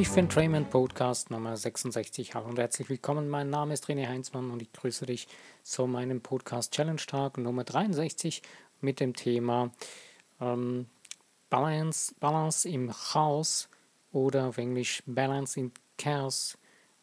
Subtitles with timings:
[0.00, 2.34] Live Entrainment Podcast Nummer 66.
[2.34, 3.28] Hallo und herzlich willkommen.
[3.28, 5.28] Mein Name ist René Heinzmann und ich grüße dich
[5.62, 8.40] zu meinem Podcast Challenge Tag Nummer 63
[8.80, 9.70] mit dem Thema
[10.40, 10.86] ähm,
[11.50, 13.68] Balance, Balance im Chaos
[14.10, 16.56] oder auf Englisch Balance im Chaos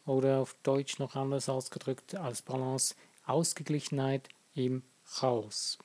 [0.04, 2.96] oder auf Deutsch noch anders ausgedrückt als Balance
[3.26, 4.82] Ausgeglichenheit im
[5.20, 5.78] Chaos.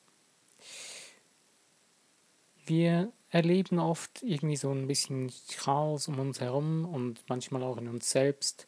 [2.65, 7.87] Wir erleben oft irgendwie so ein bisschen Chaos um uns herum und manchmal auch in
[7.87, 8.67] uns selbst.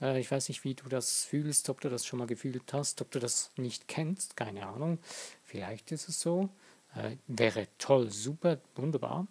[0.00, 3.02] Äh, ich weiß nicht, wie du das fühlst, ob du das schon mal gefühlt hast,
[3.02, 5.00] ob du das nicht kennst, keine Ahnung.
[5.42, 6.48] Vielleicht ist es so.
[6.94, 9.26] Äh, wäre toll, super, wunderbar.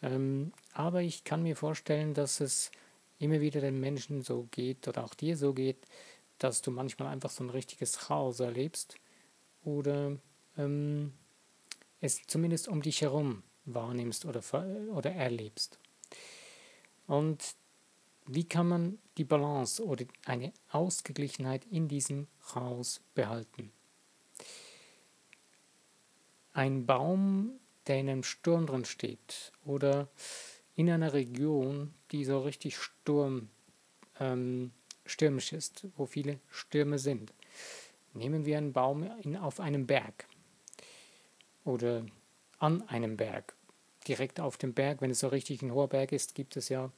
[0.00, 2.70] Ähm, aber ich kann mir vorstellen, dass es
[3.18, 5.88] immer wieder den Menschen so geht oder auch dir so geht,
[6.38, 8.94] dass du manchmal einfach so ein richtiges Chaos erlebst
[9.64, 10.16] oder
[10.56, 11.14] ähm,
[12.00, 13.42] es zumindest um dich herum
[13.74, 14.42] wahrnimmst oder,
[14.92, 15.78] oder erlebst.
[17.06, 17.54] Und
[18.26, 23.72] wie kann man die Balance oder eine Ausgeglichenheit in diesem Chaos behalten?
[26.52, 27.52] Ein Baum,
[27.86, 30.08] der in einem Sturm drin steht oder
[30.74, 33.48] in einer Region, die so richtig Sturm,
[34.20, 34.72] ähm,
[35.06, 37.32] stürmisch ist, wo viele Stürme sind.
[38.12, 40.26] Nehmen wir einen Baum in, auf einem Berg
[41.64, 42.04] oder
[42.58, 43.54] an einem Berg
[44.08, 46.90] direkt auf dem Berg, wenn es so richtig ein hoher Berg ist, gibt es ja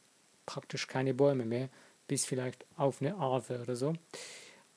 [0.46, 1.68] praktisch keine Bäume mehr,
[2.06, 3.94] bis vielleicht auf eine Arve oder so.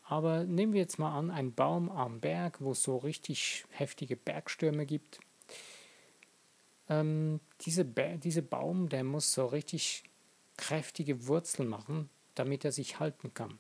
[0.04, 4.16] Aber nehmen wir jetzt mal an, ein Baum am Berg, wo es so richtig heftige
[4.16, 5.20] Bergstürme gibt.
[6.90, 10.04] Ähm, diese, dieser Baum, der muss so richtig
[10.58, 13.58] kräftige Wurzeln machen, damit er sich halten kann.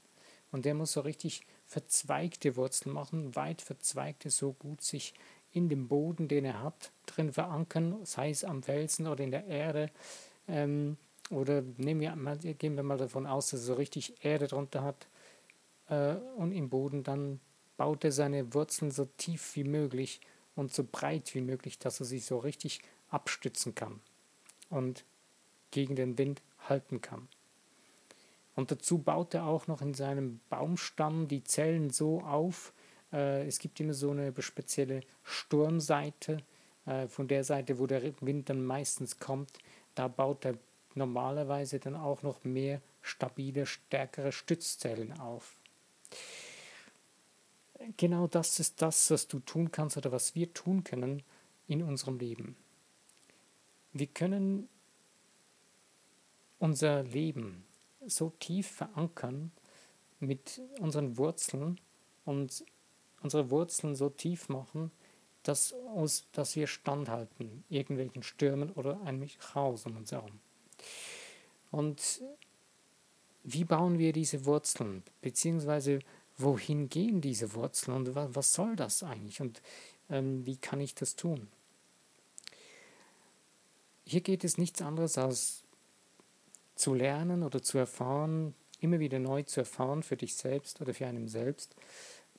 [0.52, 5.14] Und der muss so richtig verzweigte Wurzeln machen, weit verzweigte, so gut sich
[5.54, 9.46] in dem Boden, den er hat, drin verankern, sei es am Felsen oder in der
[9.46, 9.90] Erde.
[10.48, 10.98] Ähm,
[11.30, 14.84] oder nehmen wir mal, gehen wir mal davon aus, dass er so richtig Erde drunter
[14.84, 15.08] hat.
[15.90, 17.40] Äh, und im Boden dann
[17.78, 20.22] baut er seine Wurzeln so tief wie möglich
[20.56, 24.00] und so breit wie möglich, dass er sich so richtig abstützen kann
[24.70, 25.06] und
[25.72, 27.28] gegen den Wind halten kann.
[28.56, 32.74] Und dazu baut er auch noch in seinem Baumstamm die Zellen so auf,
[33.18, 36.38] es gibt immer so eine spezielle Sturmseite.
[36.86, 39.60] Äh, von der Seite, wo der Wind dann meistens kommt,
[39.96, 40.58] da baut er
[40.96, 45.56] normalerweise dann auch noch mehr stabile, stärkere Stützzellen auf.
[47.98, 51.24] Genau das ist das, was du tun kannst oder was wir tun können
[51.68, 52.56] in unserem Leben.
[53.92, 54.70] Wir können
[56.60, 57.66] unser Leben
[58.06, 59.52] so tief verankern
[60.20, 61.80] mit unseren Wurzeln
[62.26, 62.64] und
[63.24, 64.92] unsere Wurzeln so tief machen,
[65.44, 70.40] dass, uns, dass wir standhalten, irgendwelchen Stürmen oder einem Chaos um uns herum.
[71.72, 72.22] Und
[73.44, 75.04] wie bauen wir diese Wurzeln?
[75.22, 76.00] Beziehungsweise
[76.38, 79.62] wohin gehen diese Wurzeln und was soll das eigentlich und
[80.10, 81.48] ähm, wie kann ich das tun?
[84.06, 85.64] Hier geht es nichts anderes als
[86.76, 91.08] zu lernen oder zu erfahren, immer wieder neu zu erfahren für dich selbst oder für
[91.08, 91.76] einen selbst,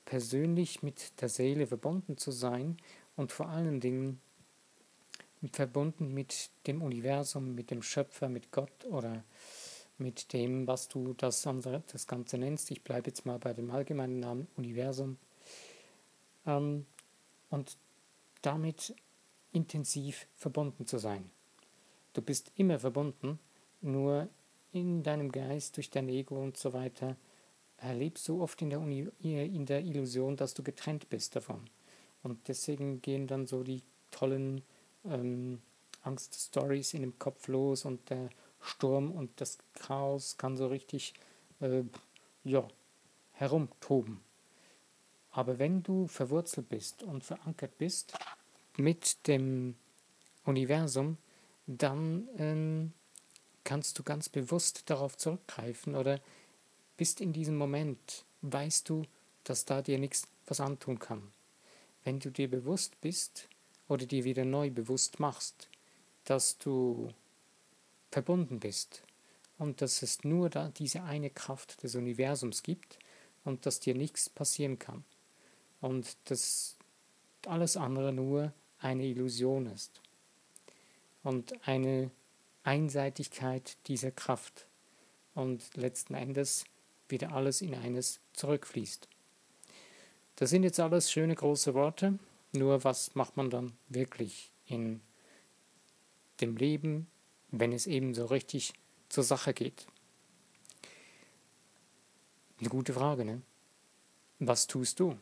[0.05, 2.77] persönlich mit der Seele verbunden zu sein
[3.17, 4.21] und vor allen Dingen
[5.53, 9.25] verbunden mit dem Universum, mit dem Schöpfer, mit Gott oder
[9.99, 11.47] mit dem, was du das,
[11.93, 12.71] das Ganze nennst.
[12.71, 15.19] Ich bleibe jetzt mal bei dem allgemeinen Namen Universum.
[16.47, 16.87] Ähm,
[17.51, 17.77] und
[18.43, 18.95] damit
[19.53, 21.31] intensiv verbunden zu sein.
[22.13, 23.39] Du bist immer verbunden,
[23.81, 24.29] nur
[24.73, 27.17] in deinem Geist, durch dein Ego und so weiter
[27.93, 31.61] lebst du oft in der, Uni, in der Illusion, dass du getrennt bist davon.
[32.23, 34.63] Und deswegen gehen dann so die tollen
[35.05, 35.61] ähm,
[36.03, 38.31] Angst-Stories in dem Kopf los und der
[38.61, 41.15] Sturm und das Chaos kann so richtig
[41.61, 41.83] äh,
[42.45, 42.67] ja,
[43.33, 44.21] herumtoben.
[45.33, 48.15] Aber wenn du verwurzelt bist und verankert bist
[48.77, 49.75] mit dem
[50.45, 51.19] Universum,
[51.67, 52.93] dann ähm,
[53.65, 56.21] kannst du ganz bewusst darauf zurückgreifen oder
[56.97, 59.03] bist in diesem Moment, weißt du,
[59.45, 61.33] dass da dir nichts was antun kann.
[62.05, 63.49] Wenn du dir bewusst bist
[63.89, 65.69] oder dir wieder neu bewusst machst,
[66.25, 67.13] dass du
[68.11, 69.03] verbunden bist
[69.59, 72.99] und dass es nur da diese eine Kraft des Universums gibt
[73.45, 75.05] und dass dir nichts passieren kann
[75.81, 76.77] und dass
[77.47, 80.01] alles andere nur eine Illusion ist
[81.23, 82.11] und eine
[82.63, 84.67] Einseitigkeit dieser Kraft
[85.35, 86.65] und letzten Endes
[87.15, 89.09] wieder alles in eines zurückfließt.
[90.37, 92.19] Das sind jetzt alles schöne große Worte,
[92.53, 95.01] nur was macht man dann wirklich in
[96.41, 97.07] dem Leben,
[97.51, 98.75] wenn es eben so richtig
[99.09, 99.87] zur Sache geht?
[102.59, 103.43] Eine gute Frage, ne?
[104.41, 105.17] Was tust du?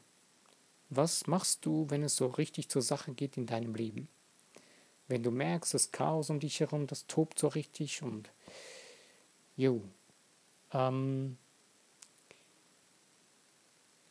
[0.89, 4.09] Was machst du, wenn es so richtig zur Sache geht in deinem Leben?
[5.09, 8.31] Wenn du merkst, das Chaos um dich herum, das tobt so richtig und
[9.56, 9.83] jo.
[10.73, 11.37] Ähm,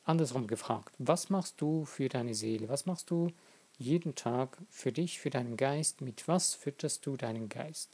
[0.03, 2.69] andersrum gefragt, was machst du für deine Seele?
[2.69, 3.31] Was machst du
[3.77, 6.01] jeden Tag für dich, für deinen Geist?
[6.01, 7.89] Mit was fütterst du deinen Geist?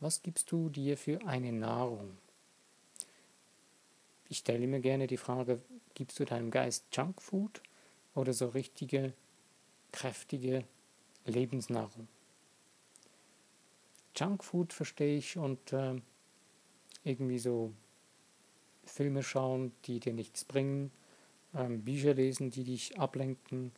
[0.00, 2.16] Was gibst du dir für eine Nahrung?
[4.28, 5.60] Ich stelle mir gerne die Frage,
[5.94, 7.62] gibst du deinem Geist Junkfood
[8.14, 9.12] oder so richtige,
[9.92, 10.64] kräftige
[11.26, 12.08] Lebensnahrung?
[14.16, 16.00] Junkfood verstehe ich und äh,
[17.04, 17.72] irgendwie so
[18.84, 20.90] Filme schauen, die dir nichts bringen,
[21.54, 23.72] ähm, Bücher lesen, die dich ablenken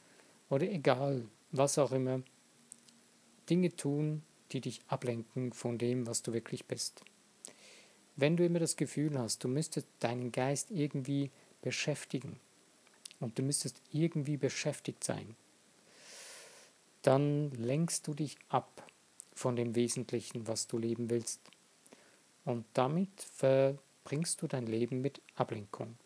[0.51, 2.23] oder egal, was auch immer.
[3.49, 4.23] Dinge tun,
[4.53, 7.03] die dich ablenken von dem, was du wirklich bist.
[8.17, 11.31] Wenn du immer das Gefühl hast, du müsstest deinen Geist irgendwie
[11.63, 12.39] beschäftigen
[13.21, 15.35] und du müsstest irgendwie beschäftigt sein,
[17.03, 18.87] dann lenkst du dich ab
[19.35, 21.41] von dem Wesentlichen, was du leben willst.
[22.45, 25.97] Und damit verbringst du dein Leben mit Ablenkung.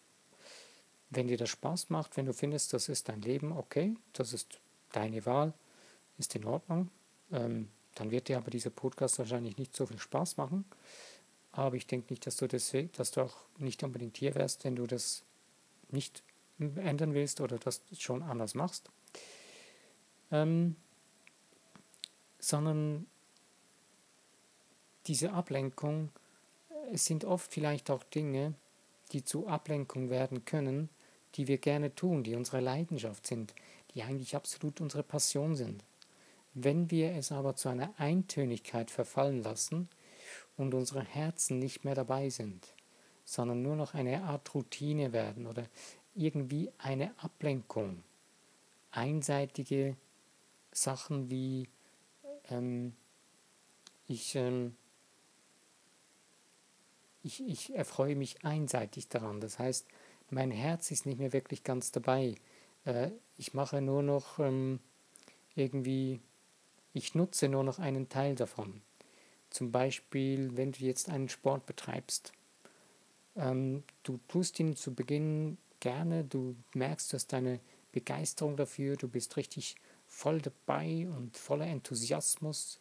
[1.10, 4.58] Wenn dir das Spaß macht, wenn du findest, das ist dein Leben, okay, das ist
[4.92, 5.52] deine Wahl,
[6.18, 6.90] ist in Ordnung,
[7.32, 10.64] ähm, dann wird dir aber dieser Podcast wahrscheinlich nicht so viel Spaß machen.
[11.52, 14.76] Aber ich denke nicht, dass du, deswegen, dass du auch nicht unbedingt hier wärst, wenn
[14.76, 15.22] du das
[15.90, 16.22] nicht
[16.58, 18.90] ändern willst oder das schon anders machst.
[20.30, 20.76] Ähm,
[22.38, 23.06] sondern
[25.06, 26.10] diese Ablenkung,
[26.92, 28.54] es sind oft vielleicht auch Dinge,
[29.12, 30.88] die zu Ablenkung werden können,
[31.34, 33.54] die wir gerne tun, die unsere Leidenschaft sind,
[33.94, 35.84] die eigentlich absolut unsere Passion sind.
[36.54, 39.88] Wenn wir es aber zu einer Eintönigkeit verfallen lassen
[40.56, 42.74] und unsere Herzen nicht mehr dabei sind,
[43.24, 45.64] sondern nur noch eine Art Routine werden oder
[46.14, 48.02] irgendwie eine Ablenkung,
[48.90, 49.96] einseitige
[50.72, 51.68] Sachen wie
[52.50, 52.94] ähm,
[54.06, 54.76] ich, ähm,
[57.22, 59.40] ich, ich erfreue mich einseitig daran.
[59.40, 59.86] Das heißt,
[60.30, 62.34] mein Herz ist nicht mehr wirklich ganz dabei.
[62.84, 64.80] Äh, ich mache nur noch ähm,
[65.54, 66.20] irgendwie,
[66.92, 68.82] ich nutze nur noch einen Teil davon.
[69.50, 72.32] Zum Beispiel, wenn du jetzt einen Sport betreibst.
[73.36, 77.60] Ähm, du tust ihn zu Beginn gerne, du merkst, dass deine
[77.92, 79.76] Begeisterung dafür, du bist richtig
[80.06, 82.80] voll dabei und voller Enthusiasmus.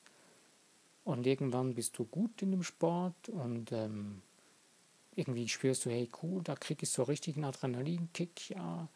[1.03, 4.21] Und irgendwann bist du gut in dem Sport und ähm,
[5.17, 8.87] irgendwie spürst du, hey cool, da krieg ich so richtig einen Adrenalinkick, ja,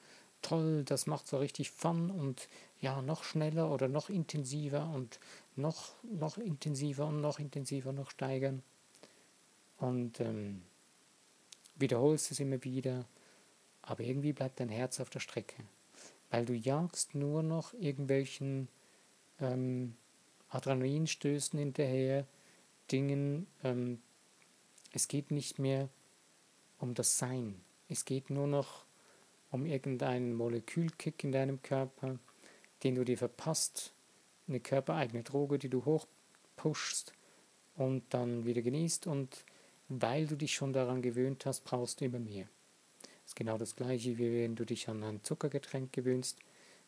[0.44, 2.47] toll, das macht so richtig Fun und
[2.79, 5.19] ja, noch schneller oder noch intensiver und
[5.56, 8.62] noch, noch intensiver und noch intensiver, noch steigern.
[9.77, 10.62] Und ähm,
[11.75, 13.06] wiederholst es immer wieder,
[13.81, 15.63] aber irgendwie bleibt dein Herz auf der Strecke,
[16.29, 18.67] weil du jagst nur noch irgendwelchen
[19.39, 19.95] ähm,
[20.50, 22.27] Adrenalinstößen hinterher,
[22.91, 24.01] Dingen, ähm,
[24.91, 25.89] es geht nicht mehr
[26.81, 27.62] um das Sein.
[27.88, 28.86] Es geht nur noch
[29.51, 32.17] um irgendeinen Molekülkick in deinem Körper,
[32.84, 33.94] den du dir verpasst,
[34.48, 37.13] eine körpereigene Droge, die du hochpushst
[37.75, 39.46] und dann wieder genießt und
[39.89, 42.48] weil du dich schon daran gewöhnt hast, brauchst du immer mehr.
[43.01, 46.38] Das ist genau das gleiche, wie wenn du dich an ein Zuckergetränk gewöhnst.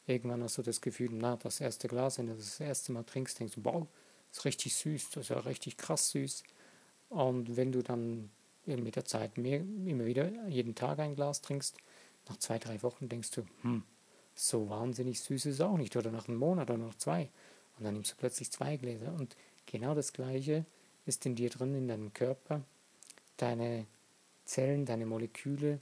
[0.07, 3.39] Irgendwann hast du das Gefühl, na, das erste Glas, wenn du das erste Mal trinkst,
[3.39, 3.87] denkst du, wow,
[4.31, 6.43] ist richtig süß, das ist ja richtig krass süß.
[7.09, 8.31] Und wenn du dann
[8.65, 11.77] mit der Zeit mehr, immer wieder jeden Tag ein Glas trinkst,
[12.29, 13.83] nach zwei, drei Wochen denkst du, hm,
[14.35, 15.95] so wahnsinnig süß ist es auch nicht.
[15.95, 17.29] Oder nach einem Monat oder nach zwei.
[17.77, 19.13] Und dann nimmst du plötzlich zwei Gläser.
[19.13, 20.65] Und genau das Gleiche
[21.05, 22.63] ist in dir drin, in deinem Körper.
[23.37, 23.85] Deine
[24.45, 25.79] Zellen, deine Moleküle,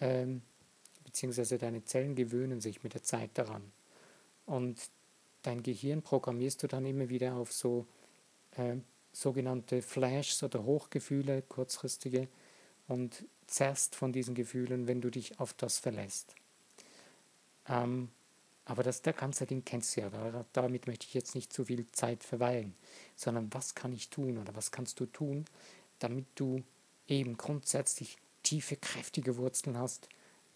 [0.00, 0.42] ähm,
[1.04, 3.72] beziehungsweise deine Zellen gewöhnen sich mit der Zeit daran.
[4.44, 4.90] Und
[5.42, 7.86] dein Gehirn programmierst du dann immer wieder auf so
[8.56, 8.76] äh,
[9.16, 12.28] sogenannte Flashs oder Hochgefühle, kurzfristige,
[12.86, 16.34] und zerrst von diesen Gefühlen, wenn du dich auf das verlässt.
[17.68, 18.10] Ähm,
[18.66, 21.64] aber das, der ganze Ding kennst du ja, da, damit möchte ich jetzt nicht zu
[21.64, 22.74] viel Zeit verweilen,
[23.16, 25.46] sondern was kann ich tun oder was kannst du tun,
[25.98, 26.62] damit du
[27.08, 30.08] eben grundsätzlich tiefe, kräftige Wurzeln hast,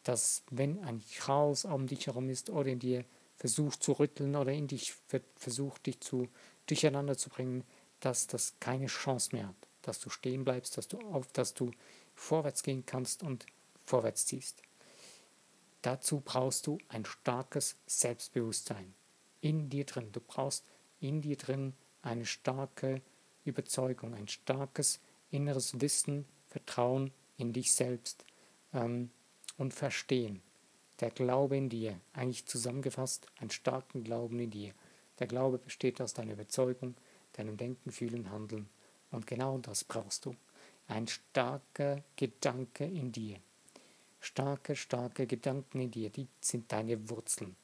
[0.05, 3.05] dass wenn ein Chaos um dich herum ist oder in dir
[3.37, 4.95] versucht zu rütteln oder in dich
[5.37, 6.29] versucht, dich zu
[6.67, 7.64] durcheinander zu bringen,
[8.00, 11.71] dass das keine Chance mehr hat, dass du stehen bleibst, dass du auf, dass du
[12.14, 13.47] vorwärts gehen kannst und
[13.85, 14.62] vorwärts ziehst.
[15.83, 18.95] Dazu brauchst du ein starkes Selbstbewusstsein
[19.40, 20.11] in dir drin.
[20.12, 20.64] Du brauchst
[21.00, 23.00] in dir drin eine starke
[23.45, 28.25] Überzeugung, ein starkes inneres Wissen, Vertrauen in dich selbst,
[28.75, 29.11] ähm,
[29.57, 30.42] und Verstehen.
[31.00, 34.73] Der Glaube in dir, eigentlich zusammengefasst, einen starken Glauben in dir.
[35.19, 36.95] Der Glaube besteht aus deiner Überzeugung,
[37.40, 38.68] deinem Denken, Fühlen, Handeln.
[39.11, 40.35] Und genau das brauchst du.
[40.87, 43.38] Ein starker Gedanke in dir.
[44.20, 47.56] Starke, starke Gedanken in dir, die sind deine Wurzeln.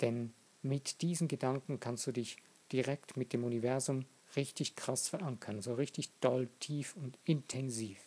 [0.00, 2.38] Denn mit diesen Gedanken kannst du dich
[2.72, 7.98] direkt mit dem Universum richtig krass verankern, so richtig doll, tief und intensiv.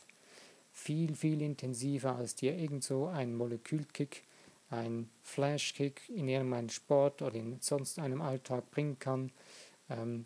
[0.72, 4.24] Viel, viel intensiver als dir irgend so ein Molekülkick,
[4.72, 9.32] ein Flashkick in irgendeinem Sport oder in sonst einem Alltag bringen kann.
[9.90, 10.26] Ähm,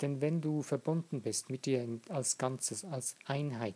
[0.00, 3.74] denn wenn du verbunden bist mit dir als Ganzes, als Einheit,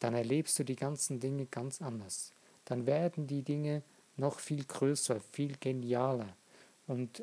[0.00, 2.32] dann erlebst du die ganzen Dinge ganz anders.
[2.66, 3.82] Dann werden die Dinge
[4.16, 6.36] noch viel größer, viel genialer.
[6.86, 7.22] Und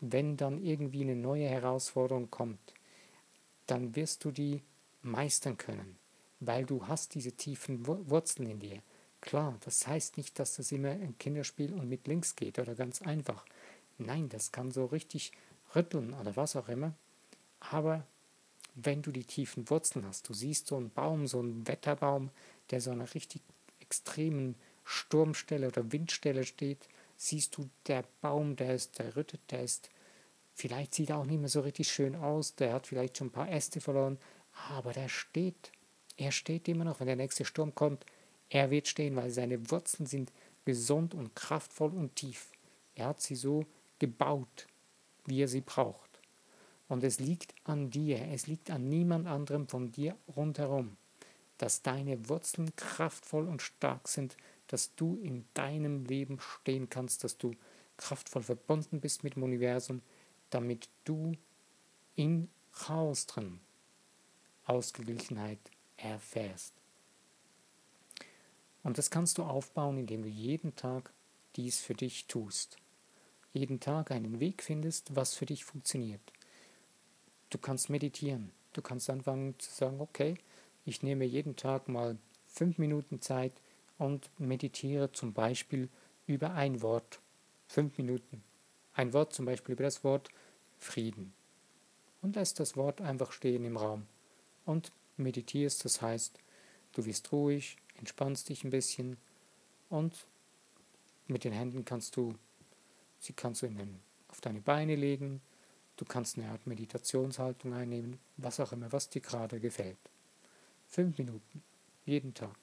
[0.00, 2.74] wenn dann irgendwie eine neue Herausforderung kommt,
[3.66, 4.62] dann wirst du die
[5.02, 5.96] meistern können,
[6.40, 8.82] weil du hast diese tiefen Wurzeln in dir.
[9.20, 13.02] Klar, das heißt nicht, dass das immer ein Kinderspiel und mit links geht oder ganz
[13.02, 13.44] einfach.
[13.98, 15.32] Nein, das kann so richtig
[15.74, 16.94] rütteln oder was auch immer.
[17.60, 18.06] Aber
[18.74, 22.30] wenn du die tiefen Wurzeln hast, du siehst so einen Baum, so einen Wetterbaum,
[22.70, 23.42] der so einer richtig
[23.80, 29.90] extremen Sturmstelle oder Windstelle steht, siehst du, der Baum, der ist, der rüttet, der ist,
[30.54, 33.32] vielleicht sieht er auch nicht mehr so richtig schön aus, der hat vielleicht schon ein
[33.32, 34.18] paar Äste verloren,
[34.70, 35.70] aber der steht.
[36.16, 38.04] Er steht immer noch, wenn der nächste Sturm kommt.
[38.48, 40.32] Er wird stehen, weil seine Wurzeln sind
[40.64, 42.52] gesund und kraftvoll und tief.
[42.94, 43.64] Er hat sie so
[43.98, 44.66] gebaut,
[45.26, 46.09] wie er sie braucht.
[46.90, 50.96] Und es liegt an dir, es liegt an niemand anderem von dir rundherum,
[51.56, 57.38] dass deine Wurzeln kraftvoll und stark sind, dass du in deinem Leben stehen kannst, dass
[57.38, 57.54] du
[57.96, 60.02] kraftvoll verbunden bist mit dem Universum,
[60.50, 61.36] damit du
[62.16, 63.60] in Chaos drin
[64.64, 65.60] Ausgeglichenheit
[65.96, 66.74] erfährst.
[68.82, 71.12] Und das kannst du aufbauen, indem du jeden Tag
[71.54, 72.78] dies für dich tust.
[73.52, 76.20] Jeden Tag einen Weg findest, was für dich funktioniert.
[77.50, 78.50] Du kannst meditieren.
[78.72, 80.36] Du kannst anfangen zu sagen, okay,
[80.84, 82.16] ich nehme jeden Tag mal
[82.46, 83.52] fünf Minuten Zeit,
[84.00, 85.90] und meditiere zum Beispiel
[86.26, 87.20] über ein Wort.
[87.68, 88.42] Fünf Minuten.
[88.94, 90.30] Ein Wort zum Beispiel über das Wort
[90.78, 91.34] Frieden.
[92.22, 94.06] Und lässt das Wort einfach stehen im Raum.
[94.64, 96.38] Und meditierst, das heißt,
[96.94, 99.18] du wirst ruhig, entspannst dich ein bisschen
[99.90, 100.26] und
[101.26, 102.34] mit den Händen kannst du,
[103.18, 105.42] sie kannst du den, auf deine Beine legen,
[106.00, 109.98] du kannst eine Art Meditationshaltung einnehmen, was auch immer, was dir gerade gefällt.
[110.88, 111.62] Fünf Minuten,
[112.06, 112.56] jeden Tag.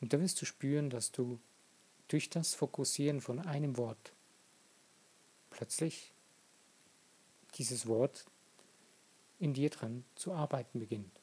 [0.00, 1.38] Und da wirst du spüren, dass du
[2.08, 4.12] durch das Fokussieren von einem Wort
[5.50, 6.10] plötzlich
[7.56, 8.24] dieses Wort
[9.38, 11.20] in dir drin zu arbeiten beginnt,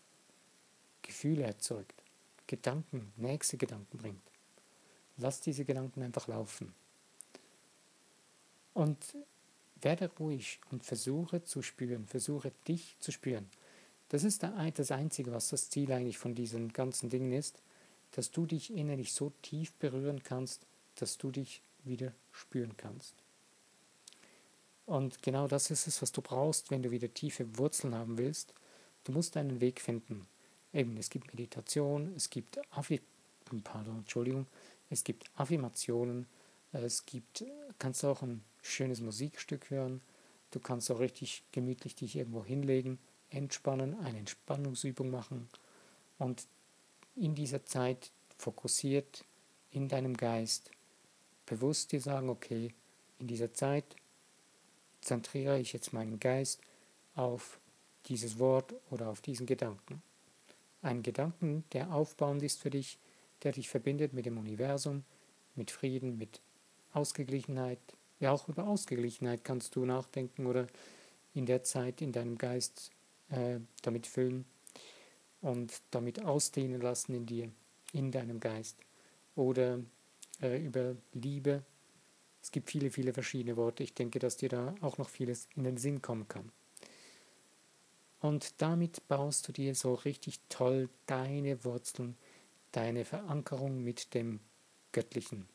[1.02, 2.04] Gefühle erzeugt,
[2.46, 4.22] Gedanken, nächste Gedanken bringt.
[5.18, 6.74] Lass diese Gedanken einfach laufen.
[8.74, 9.16] Und
[9.84, 13.50] werde ruhig und versuche zu spüren, versuche dich zu spüren.
[14.10, 17.62] Das ist das Einzige, was das Ziel eigentlich von diesen ganzen Dingen ist,
[18.12, 23.16] dass du dich innerlich so tief berühren kannst, dass du dich wieder spüren kannst.
[24.86, 28.54] Und genau das ist es, was du brauchst, wenn du wieder tiefe Wurzeln haben willst.
[29.06, 30.28] Du musst einen Weg finden.
[30.74, 33.02] Eben, es gibt Meditation, es gibt Affi
[34.90, 36.28] es gibt Affirmationen,
[36.72, 37.46] es gibt,
[37.78, 40.02] kannst auch ein schönes Musikstück hören,
[40.50, 42.98] du kannst auch richtig gemütlich dich irgendwo hinlegen,
[43.30, 45.48] entspannen, eine Entspannungsübung machen
[46.18, 46.48] und
[47.16, 49.24] in dieser Zeit fokussiert
[49.70, 50.72] in deinem Geist
[51.46, 52.74] bewusst dir sagen, okay,
[53.20, 53.84] in dieser Zeit
[55.02, 56.62] zentriere ich jetzt meinen Geist
[57.16, 57.60] auf
[58.06, 60.02] dieses Wort oder auf diesen Gedanken.
[60.82, 62.98] Ein Gedanken, der aufbauend ist für dich,
[63.44, 65.04] der dich verbindet mit dem Universum,
[65.56, 66.42] mit Frieden, mit
[66.94, 67.80] Ausgeglichenheit.
[68.24, 70.68] Ja, auch über Ausgeglichenheit kannst du nachdenken oder
[71.34, 72.90] in der Zeit in deinem Geist
[73.28, 74.46] äh, damit füllen
[75.42, 77.52] und damit ausdehnen lassen in dir,
[77.92, 78.78] in deinem Geist.
[79.36, 79.82] Oder
[80.42, 81.64] äh, über Liebe.
[82.42, 83.84] Es gibt viele, viele verschiedene Worte.
[83.84, 86.50] Ich denke, dass dir da auch noch vieles in den Sinn kommen kann.
[88.22, 92.16] Und damit baust du dir so richtig toll deine Wurzeln,
[92.72, 94.40] deine Verankerung mit dem
[94.94, 95.50] Göttlichen.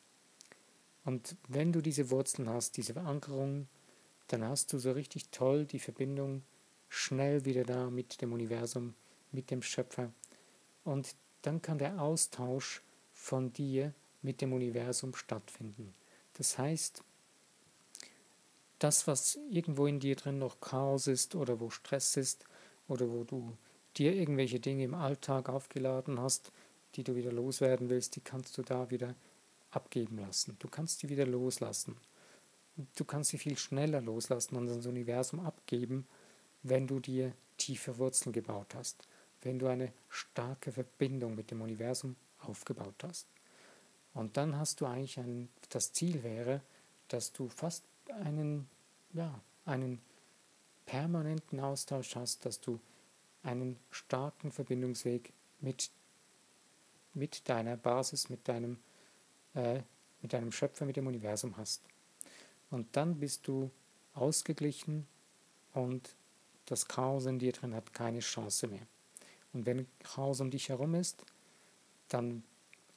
[1.04, 3.68] Und wenn du diese Wurzeln hast, diese Verankerung,
[4.28, 6.42] dann hast du so richtig toll die Verbindung
[6.88, 8.94] schnell wieder da mit dem Universum,
[9.32, 10.12] mit dem Schöpfer.
[10.84, 15.94] Und dann kann der Austausch von dir mit dem Universum stattfinden.
[16.34, 17.02] Das heißt,
[18.78, 22.44] das, was irgendwo in dir drin noch Chaos ist oder wo Stress ist
[22.86, 23.56] oder wo du
[23.96, 26.52] dir irgendwelche Dinge im Alltag aufgeladen hast,
[26.94, 29.14] die du wieder loswerden willst, die kannst du da wieder
[29.78, 30.56] abgeben lassen.
[30.58, 31.96] Du kannst sie wieder loslassen.
[32.96, 36.06] Du kannst sie viel schneller loslassen und das Universum abgeben,
[36.62, 39.08] wenn du dir tiefe Wurzeln gebaut hast,
[39.42, 43.26] wenn du eine starke Verbindung mit dem Universum aufgebaut hast.
[44.14, 46.60] Und dann hast du eigentlich ein, das Ziel wäre,
[47.08, 47.84] dass du fast
[48.22, 48.68] einen,
[49.12, 50.00] ja, einen
[50.86, 52.80] permanenten Austausch hast, dass du
[53.42, 55.90] einen starken Verbindungsweg mit,
[57.14, 58.78] mit deiner Basis, mit deinem,
[59.54, 59.80] äh,
[60.22, 61.82] mit deinem Schöpfer, mit dem Universum hast.
[62.70, 63.70] Und dann bist du
[64.14, 65.06] ausgeglichen
[65.74, 66.14] und
[66.66, 68.86] das Chaos in dir drin hat keine Chance mehr.
[69.52, 71.24] Und wenn Chaos um dich herum ist,
[72.08, 72.42] dann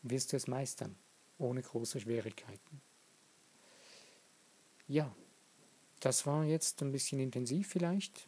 [0.02, 0.96] wirst du es meistern,
[1.38, 2.82] ohne große Schwierigkeiten.
[4.88, 5.14] Ja,
[6.02, 8.26] das war jetzt ein bisschen intensiv vielleicht.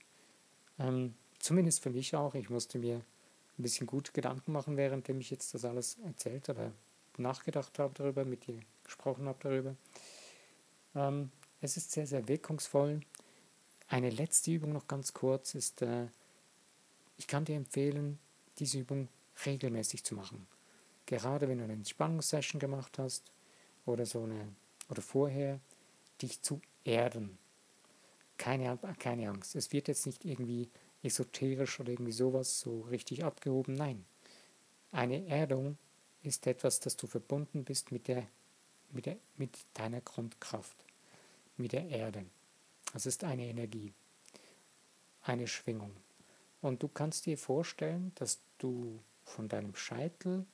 [0.79, 2.35] Ähm, zumindest für mich auch.
[2.35, 6.71] Ich musste mir ein bisschen gut Gedanken machen, währenddem ich jetzt das alles erzählt oder
[7.17, 9.75] nachgedacht habe darüber, mit dir gesprochen habe darüber.
[10.95, 13.01] Ähm, es ist sehr, sehr wirkungsvoll.
[13.87, 16.07] Eine letzte Übung noch ganz kurz ist, äh,
[17.17, 18.19] ich kann dir empfehlen,
[18.59, 19.07] diese Übung
[19.45, 20.47] regelmäßig zu machen.
[21.05, 23.31] Gerade wenn du eine Entspannungssession gemacht hast
[23.85, 24.47] oder so eine
[24.89, 25.59] oder vorher,
[26.21, 27.37] dich zu erden.
[28.37, 29.55] Keine, keine Angst.
[29.55, 30.69] Es wird jetzt nicht irgendwie
[31.01, 33.75] esoterisch oder irgendwie sowas so richtig abgehoben.
[33.75, 34.05] Nein.
[34.91, 35.77] Eine Erdung
[36.23, 38.27] ist etwas, dass du verbunden bist mit, der,
[38.91, 40.75] mit, der, mit deiner Grundkraft,
[41.57, 42.25] mit der Erde.
[42.93, 43.93] Das ist eine Energie,
[45.23, 45.91] eine Schwingung.
[46.61, 50.45] Und du kannst dir vorstellen, dass du von deinem Scheitel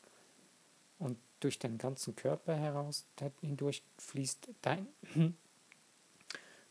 [0.98, 3.06] und durch deinen ganzen Körper heraus
[3.42, 4.88] hindurch fließt dein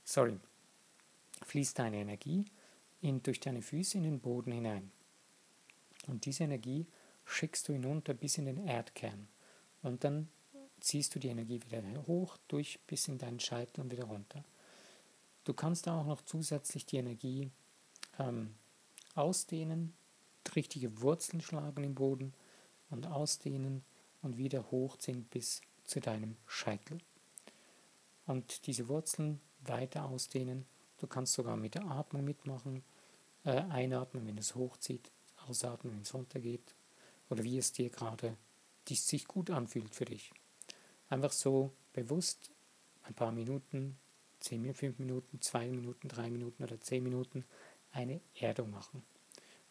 [0.04, 0.38] sorry,
[1.44, 2.44] fließt deine Energie
[3.02, 4.90] in, durch deine Füße in den Boden hinein.
[6.06, 6.86] Und diese Energie
[7.28, 9.28] schickst du hinunter bis in den Erdkern.
[9.82, 10.28] Und dann
[10.80, 14.44] ziehst du die Energie wieder hoch, durch bis in deinen Scheitel und wieder runter.
[15.44, 17.50] Du kannst auch noch zusätzlich die Energie
[18.18, 18.54] ähm,
[19.14, 19.94] ausdehnen,
[20.54, 22.32] richtige Wurzeln schlagen im Boden
[22.90, 23.84] und ausdehnen
[24.22, 26.98] und wieder hochziehen bis zu deinem Scheitel.
[28.26, 30.66] Und diese Wurzeln weiter ausdehnen
[30.98, 32.82] Du kannst sogar mit der Atmung mitmachen.
[33.44, 35.10] Äh, einatmen, wenn es hochzieht,
[35.46, 36.74] ausatmen, wenn es runtergeht.
[37.30, 38.36] Oder wie es dir gerade
[38.96, 40.32] sich gut anfühlt für dich.
[41.10, 42.50] Einfach so bewusst
[43.02, 43.98] ein paar Minuten,
[44.40, 47.44] 10, 5 Minuten, 2 Minuten, 3 Minuten oder 10 Minuten
[47.92, 49.02] eine Erdung machen.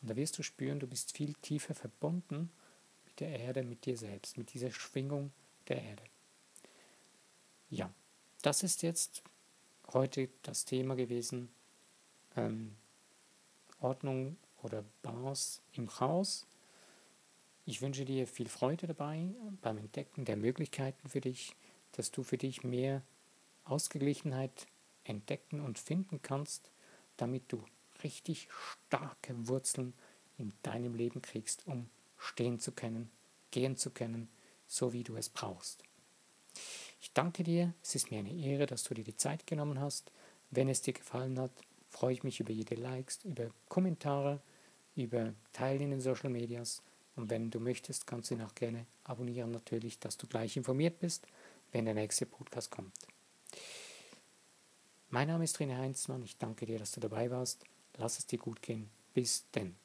[0.01, 2.51] Und da wirst du spüren, du bist viel tiefer verbunden
[3.05, 5.31] mit der Erde, mit dir selbst, mit dieser Schwingung
[5.67, 6.03] der Erde.
[7.69, 7.91] Ja,
[8.41, 9.23] das ist jetzt
[9.93, 11.49] heute das Thema gewesen,
[12.35, 12.75] ähm,
[13.79, 16.45] Ordnung oder Balance im Chaos.
[17.69, 19.27] Ich wünsche dir viel Freude dabei
[19.61, 21.53] beim Entdecken der Möglichkeiten für dich,
[21.91, 23.01] dass du für dich mehr
[23.65, 24.67] Ausgeglichenheit
[25.03, 26.71] entdecken und finden kannst,
[27.17, 27.61] damit du
[28.03, 28.47] richtig
[28.87, 29.93] starke Wurzeln
[30.37, 33.11] in deinem Leben kriegst, um stehen zu können,
[33.51, 34.29] gehen zu können,
[34.65, 35.83] so wie du es brauchst.
[37.01, 40.09] Ich danke dir, es ist mir eine Ehre, dass du dir die Zeit genommen hast.
[40.51, 41.51] Wenn es dir gefallen hat,
[41.89, 44.39] freue ich mich über jede Likes, über Kommentare,
[44.95, 46.81] über Teilen in den Social Medias.
[47.17, 50.99] Und wenn du möchtest, kannst du ihn auch gerne abonnieren, natürlich, dass du gleich informiert
[50.99, 51.27] bist,
[51.71, 52.93] wenn der nächste Podcast kommt.
[55.09, 56.21] Mein Name ist René Heinzmann.
[56.21, 57.65] Ich danke dir, dass du dabei warst.
[57.97, 58.89] Lass es dir gut gehen.
[59.13, 59.75] Bis denn.